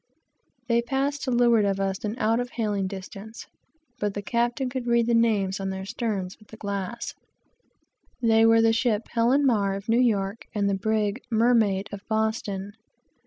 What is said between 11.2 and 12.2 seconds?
Mermaid, of